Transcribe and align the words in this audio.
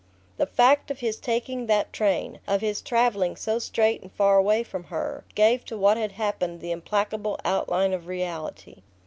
The 0.37 0.47
fact 0.47 0.89
of 0.89 1.01
his 1.01 1.17
taking 1.17 1.67
that 1.67 1.93
train, 1.93 2.39
of 2.47 2.61
his 2.61 2.81
travelling 2.81 3.35
so 3.35 3.59
straight 3.59 4.01
and 4.01 4.11
far 4.11 4.35
away 4.37 4.63
from 4.63 4.85
her, 4.85 5.25
gave 5.35 5.63
to 5.65 5.77
what 5.77 5.95
had 5.95 6.13
happened 6.13 6.59
the 6.59 6.71
implacable 6.71 7.39
outline 7.45 7.93
of 7.93 8.07
reality. 8.07 8.81